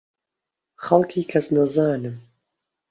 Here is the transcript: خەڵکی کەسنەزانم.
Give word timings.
خەڵکی 0.83 1.23
کەسنەزانم. 1.31 2.15